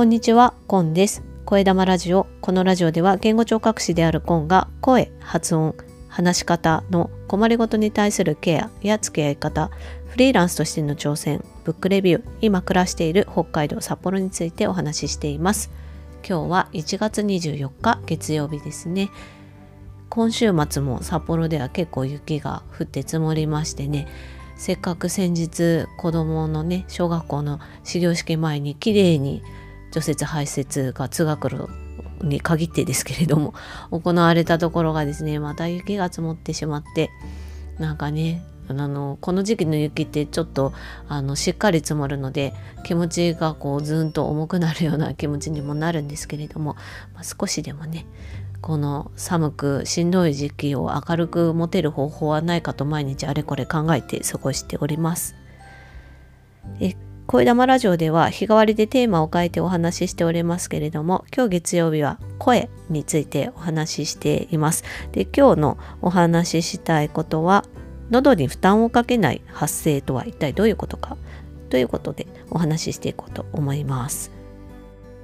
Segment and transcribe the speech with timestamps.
[0.00, 1.22] こんにちは、コンです。
[1.44, 2.26] 声玉ラジオ。
[2.40, 5.74] このラジオでは言語聴覚士であるコンが声、発音、
[6.08, 9.70] 話し方の困りごとに対するケアや付き合い方、
[10.06, 15.70] フリーランスとしての挑戦、ブックレビュー、今暮らしている北海道札幌についてお話ししています。
[16.26, 19.10] 今日は1月24日月曜日ですね。
[20.08, 24.08] 今週末も札幌では結構雪が降って積もりましてね
[24.56, 29.42] せっかく先日子どものね小学校の始業式前にきれいに
[29.90, 31.68] 除雪排雪が通学路
[32.22, 33.54] に限ってですけれども
[33.90, 37.10] 行われたところがですねまた雪が積もってしまって
[37.78, 40.72] なんかねあのこの時期の雪ってちょっと
[41.08, 42.54] あのしっかり積もるので
[42.84, 46.76] 気持ちがこうずんと重くなるような気持ちにもなるんですけれども、
[47.14, 48.06] まあ、少しでもね
[48.60, 55.34] この寒くしんどい時期を明るく持てる方法はないかと毎日あれこれ考えて過ごしております。
[57.30, 64.82] 声玉ラジオでは日替わりでテーマを変えてお話ししておりますけれども今日月曜日は声についてお話ししています。
[65.12, 67.64] で今日のお話ししたいことは
[68.10, 71.16] 喉に負担をかけない発声とは一体どういうことか
[71.68, 74.32] ということでお話ししていこうと思います。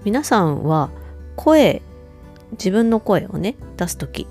[0.04, 0.90] 皆さんは
[1.34, 1.82] 声
[2.52, 4.28] 自分の声をね出す時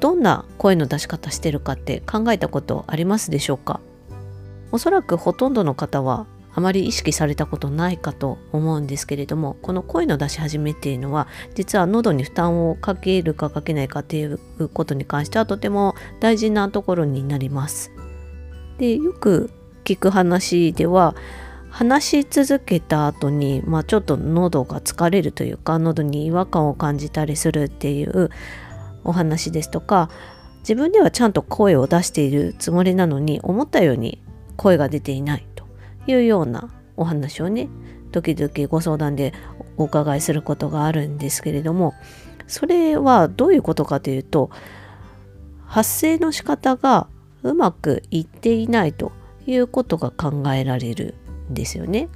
[0.00, 3.80] どんな声の出し方してるかって考えたことありますでしょうか？
[4.70, 17.92] おそらくほとんどの方はあまり意識されたことないかと思うんですけれどもこの声の出し始めっていうのは実は喉に負担をかけるかかけないかっていうことに関してはとても大事なところになります。
[18.78, 19.50] でよく
[19.84, 21.14] 聞く話では
[21.70, 28.30] 話し続けた後に、まあ、ちょっと喉が疲れるというか喉に違和感を感じたりするっていう
[29.04, 30.10] お話ですとか
[30.60, 34.20] 自分ではちゃんと声を出しているつもりなのに思ったように
[34.56, 35.46] 声が出ていない
[36.06, 37.68] いうようなお話をね
[38.12, 39.32] 時々ご相談で
[39.76, 41.94] お伺いすることがあるんですけれども
[42.46, 44.50] それはどういうことかというと
[45.66, 47.06] 発声の仕方が
[47.42, 49.12] うまくいっていないと
[49.46, 51.14] いうことが考えられる
[51.50, 52.08] んですよね。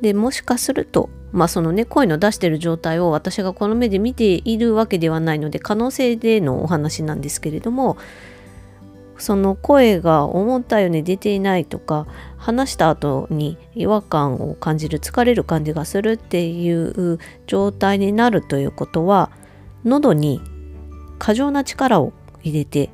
[0.00, 7.96] でもしかするとまあそのね声の出してる状態を私がこの目で見ているわけではないので可能性でのお話なんですけれども
[9.18, 12.06] その声が思ったように出ていないとか
[12.36, 19.30] 話した後に違和感を感じる疲れる感じがするっていう状態になるということは
[19.84, 20.40] 喉に
[21.18, 22.12] 過剰な力を
[22.42, 22.90] 入れて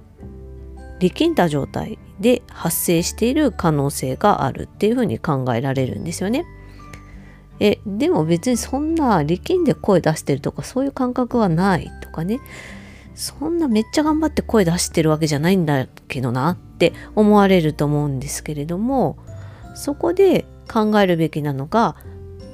[1.00, 6.44] 力んだ状態で発生している可能性があるっていうふうに考えられるんですよね。
[7.60, 12.40] えでも別にそんな力んで声出してるとかそういう感覚はないとかね
[13.14, 19.18] そんなめっちゃ頑張って声出してるわけじゃないんだけどなって思われると思うんですけれども
[19.74, 21.96] そこで考えるべきなのが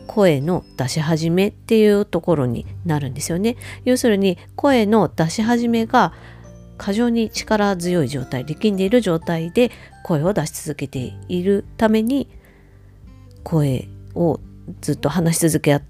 [0.06, 3.56] 声の出し始めっていうところになるんですよね。
[3.84, 6.12] 要するに声の出し始めが
[6.76, 9.70] 過剰に力強い状態力んでいる状態で
[10.02, 12.28] 声を出し続けているために
[13.42, 14.40] 声を
[14.80, 15.80] ずっと話し続け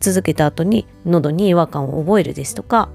[0.00, 2.88] 続けた後に喉に違和感を覚えるですとか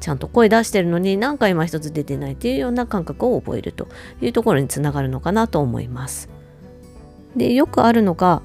[0.00, 3.88] ちゃんと声出してるのに何か今一つ出てないっていうような感覚を覚えると
[4.20, 6.28] いうところにつながるのかなと思います。
[7.36, 8.42] でよくあるのが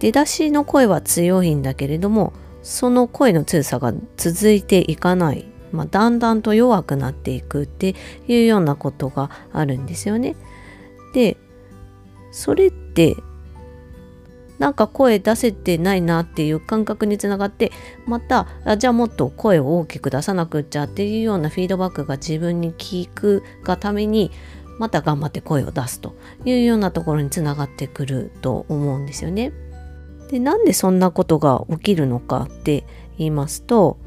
[0.00, 2.32] 出だしの声は強いんだけれども
[2.62, 7.94] その声の強さが続いていかないまあ、だんだんと弱くなっていくって
[8.26, 10.36] いうようなことがあるんですよね。
[11.14, 11.36] で
[12.30, 13.16] それって
[14.58, 17.72] なんか声出せてないなっていう感覚につながって
[18.06, 18.46] また
[18.76, 24.30] じゃあもっと声を大きく出さなくっちゃっていうようなフィードバックが自分に聞くがために
[24.78, 26.14] また頑張って声を出すと
[26.44, 29.52] いうようなところにつながってくると思うんですよね。
[30.30, 32.84] でなんでそんなことが起きるのかって
[33.16, 33.98] 言いますと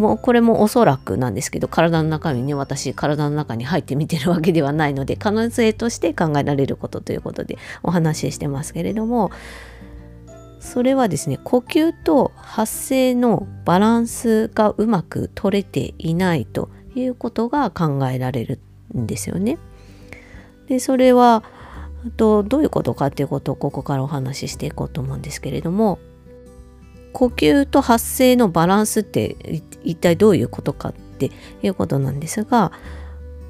[0.00, 9.30] もうこれもおそらくなんですけど体の中身に私体の中に入って見てるわけではないので可能性として考えられることということでお話ししてますけれども
[10.58, 18.58] それはですね呼吸と発声のバランスがうまく取れていないということが考えられる
[18.96, 19.58] んですよね。
[20.66, 21.44] でそれは
[22.16, 25.98] とどういうことかっていうことをここからお話ししていこうと思うんですけれども
[27.12, 29.36] 呼吸と発声のバランスって
[29.82, 31.30] 一体どういうことかって
[31.62, 32.72] いうことなんですが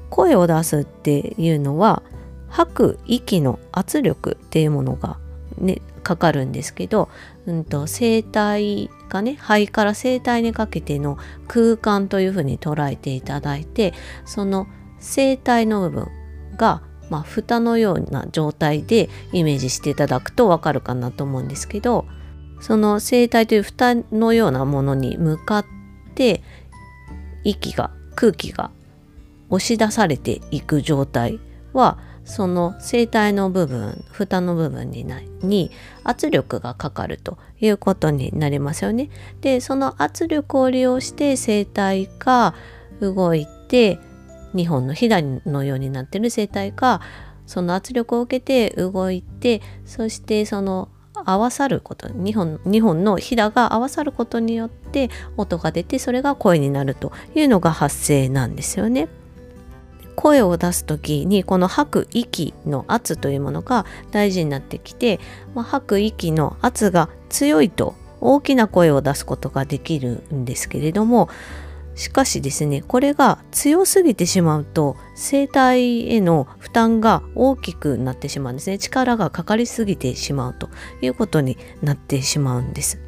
[0.09, 2.03] 声を出すっていうのは
[2.49, 5.17] 吐く息の圧力っていうものが
[5.57, 7.09] ねかかるんですけど、
[7.45, 11.17] うんと、声帯がね肺から声帯にかけての
[11.47, 13.93] 空間というふうに捉えていただいて
[14.25, 14.67] その
[14.99, 16.07] 声帯の部分
[16.57, 16.81] が
[17.11, 22.05] まあ、蓋のような状態でイメージしていただくとわかるかなと思うんですけど
[22.61, 25.65] その声帯という蓋のようなものに向かっ
[26.15, 26.41] て
[27.43, 28.71] 息が空気が
[29.49, 31.39] 押し出されていく状態
[31.73, 35.05] はその声帯の部分蓋の部分に
[35.41, 35.71] に
[36.03, 39.09] 圧力がかかるということになりますよね。
[39.41, 42.53] でその圧力を利用して声帯が
[43.01, 43.99] 動いて
[44.53, 47.01] 2本のひだのようになってる声帯が
[47.45, 50.89] その圧力を受けて動いてそしてその
[51.25, 59.07] 合わさること2本 ,2 本のひだが合わさることによって音が出てそれが声になるというのが発声なんですよね。
[60.15, 65.19] 声を出す時にこの吐く息の圧というものが大事になってきて、
[65.55, 71.29] まあ、吐く息の圧が強いと大きな声を出すことができるんですけれども
[71.95, 78.77] しかしですねこれが強すぎてしまうと声帯への負担が大きくなってしまうんですね。
[78.77, 80.69] 力がかかりすぎてしまうと
[81.01, 82.99] いうことになってしまうんです。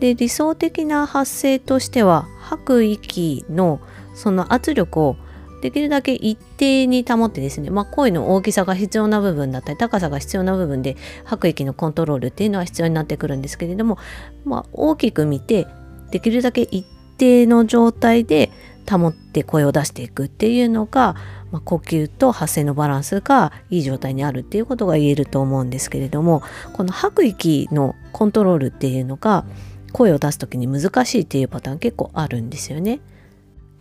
[0.00, 3.80] で理想的な発声としては吐く息の
[4.14, 5.16] その圧力を
[5.62, 13.96] できるだけ一定に保ってですね、まあ、声の大きさが必要な部分だったり高さが必要な部分で吐く息のコントロールっていうのは必要になってくるんですけれども、
[14.44, 15.68] まあ、大きく見て
[16.10, 16.84] できるだけ一
[17.22, 18.50] 定の状態で
[18.90, 21.14] 保って声を出していくっていうのが、
[21.52, 26.42] まあ、呼吸と発声のバランスがいい状態にあるっていうことが言えると思うんですけれども
[26.72, 29.44] この吐く息のコントロールっていうのが
[29.92, 32.98] 声を出す時に難しいっていうパターン結構あるんですよね。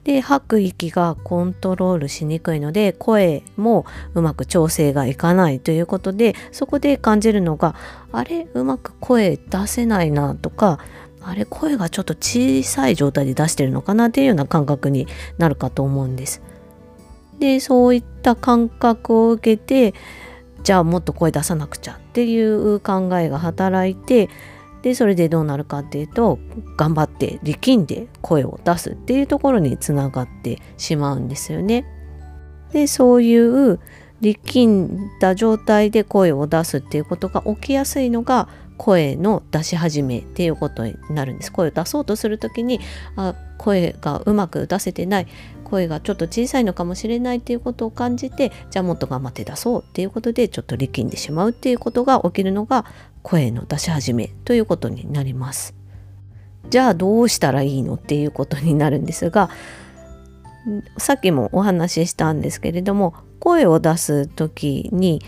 [0.04, 3.86] で吐く息がコントロールしにくいので声も
[4.16, 7.76] うまく調整がいかないということでそこで感じるのが
[8.12, 8.48] あれ？
[8.54, 10.80] うまく声出せないなとか
[11.24, 15.08] あれ声がちょっと小さい状態で出してるのかなっていうような感覚に
[15.38, 16.42] なるかと思うんです。
[17.40, 19.96] でそういった感覚を受けて
[20.64, 24.30] じゃあもっと声出さなくちゃっていう考えが働いて
[24.84, 26.40] でそれでどうなるかっていうと
[26.78, 31.86] 頑張って力んで声を出すっていうところにつながってしまうんですよね。
[32.74, 33.80] でそういう
[34.22, 38.48] 力んだ状態で声を出すっていうことが起きやすいのが
[38.82, 41.52] 声の出し始めっていうことになるんです。
[41.52, 42.80] 声を出そうとする時に
[43.16, 45.28] あ声がうまく出せてない
[45.66, 52.86] 声がちょっと小さいのかもしれないっていうことを感じてじゃあもっと頑張って出そうっていうことでちょっと力んでしまうっていうことが起きるのが
[53.22, 55.76] 声の出し始めということになります。
[56.72, 59.52] じゃあどうしたらいいのっていうことになるんですが
[60.98, 65.22] さっきもお話ししたんですけれども声を出す時に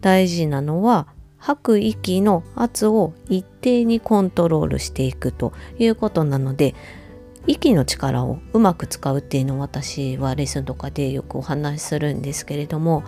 [0.00, 1.08] 大事なのは
[1.44, 6.74] 吐く息の圧を一定にコントロールしていくということなので
[7.46, 13.04] 息の力をうまく使うっていうのを私はレッスンとかでよくお話しするんですけれども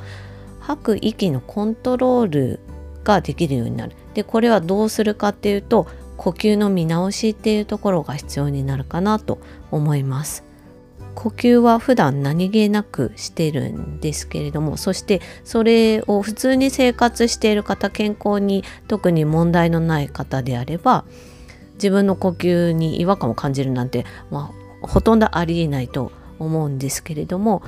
[0.61, 2.61] 吐く息のコントロール
[3.05, 3.97] ができるようになる。
[4.13, 5.87] でこれはどうするかっていうと
[6.19, 9.39] 呼吸の見直しっていうところが必要になるかなと
[9.71, 10.46] 思います。
[11.17, 21.05] 呼吸は普段何気なくしてるんですけれどもそしてそれを普通に生活している方健康に特に問題のない方であれば
[21.75, 24.53] 自分の呼吸に違和感を感じるなんて、ま
[24.83, 27.63] あ、ほとんどありえないと思うんですけれども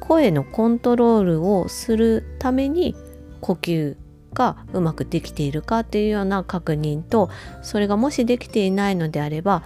[0.00, 2.96] 声のコントロールをするために
[3.40, 3.96] 呼吸
[4.34, 7.30] がうまくできているかっていうような確認と
[7.62, 9.62] それがもしできていないのであれば、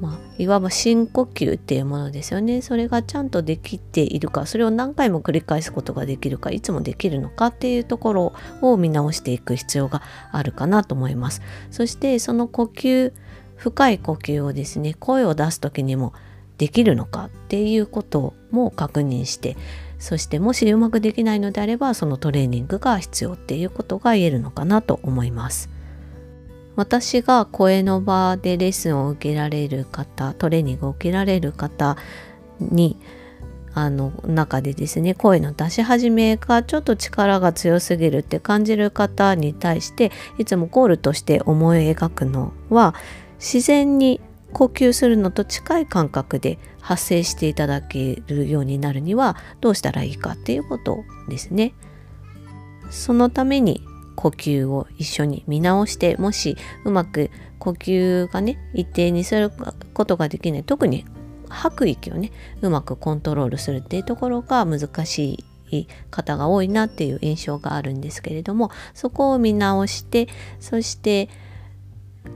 [0.00, 13.12] まあ、いわば深呼吸っていうものですよねそれがちゃんとできているかそれを何回も繰り返すことができるかいつもできるのかっていうところを見直していく必要があるかなと思いますそしてその呼吸
[13.56, 16.12] 深い呼吸をですね声を出す時にも
[16.58, 19.56] できるのかっていうことも確認して
[19.98, 25.73] そしてもしうまくできないのであればそのトレーニングが必要っていうことが言えるのかなと思います。
[26.76, 31.96] 私が声の場でレッスンを受けられる方トレーニングを受けられる方
[32.60, 32.98] に
[33.74, 42.94] あの中でですね声の出し始めがちょっと力が強すぎるって感じる方に対していつもゴールとして思い描くのは
[43.38, 44.20] 自然に
[44.52, 51.74] 呼吸するのと近い感覚で発生していただけるようになるにはどうしたらいいかっていうことですね。
[52.90, 53.82] そのために
[54.16, 59.50] 呼吸を一緒に見直してもしうまく呼吸がね一定にする
[59.92, 60.64] ことができない。
[60.64, 61.04] 特に
[61.48, 70.28] 吐く息をねうまくコントロールするっていうところが難しい方が多いなっていう印象があるんですけれどもそこを見直して
[70.60, 71.28] そして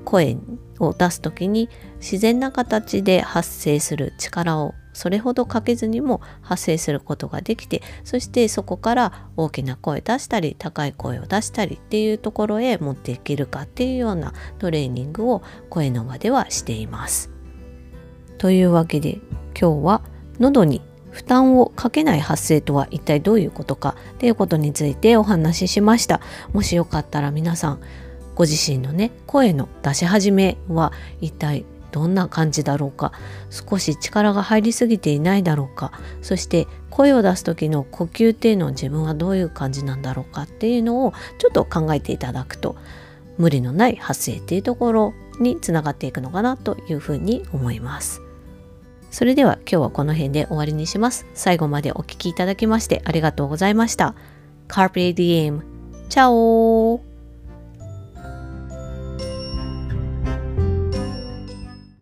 [0.05, 0.37] 声
[0.79, 17.31] を出す時に自然な形で発生する力をそれほどかけずにも発声することができてそしてそこから大きな声出したり高い声を出したりっていうところへ持っていけるかっていうようなトレーニングを声の場ではしています。
[18.39, 19.19] というわけで
[19.59, 20.03] 今日は
[20.39, 26.21] 喉に負担をかけない発声とは一体どういうことかっていうことについてお話ししました。
[26.53, 27.81] もしよかったら皆さん
[28.35, 33.13] ご自身のね声の出し始めは一体どんな感じだろうか
[33.51, 35.93] 少し力が入りすぎていないだろうか
[36.23, 42.77] そして声を出す時の呼吸っていうのを自分はどういう感じなんだろうかっていうのをちょっと考えていただくと
[43.39, 48.21] 無理のない発声っていうところにつながっていくのかなというふうに思います。
[49.11, 51.27] それでは今日はこの辺で終わりにします。
[51.35, 54.15] 最後までお聴きいただきましてありがとうございました。
[54.69, 55.63] Carpe Diem。
[56.09, 57.08] チャオ